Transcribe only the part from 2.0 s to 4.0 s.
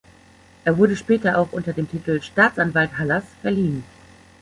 "Staatsanwalt Hallers" verliehen.